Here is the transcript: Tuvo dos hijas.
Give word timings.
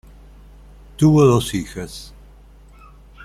Tuvo 0.97 1.25
dos 1.27 1.53
hijas. 1.53 2.11